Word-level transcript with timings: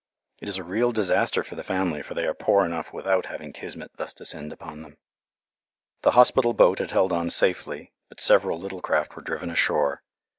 It 0.39 0.49
is 0.49 0.57
a 0.57 0.63
real 0.63 0.91
disaster 0.91 1.43
for 1.43 1.53
the 1.53 1.61
family, 1.63 2.01
for 2.01 2.15
they 2.15 2.25
are 2.25 2.33
poor 2.33 2.65
enough 2.65 2.91
without 2.91 3.27
having 3.27 3.53
Kismet 3.53 3.91
thus 3.97 4.15
descend 4.15 4.51
upon 4.51 4.81
them. 4.81 4.97
The 6.01 6.09
hospital 6.17 6.53
boat 6.53 6.79
had 6.79 6.89
held 6.89 7.13
on 7.13 7.29
safely, 7.29 7.93
but 8.09 8.19
several 8.19 8.57
little 8.57 8.81
craft 8.81 9.15
were 9.15 9.21
driven 9.21 9.51
ashore. 9.51 10.01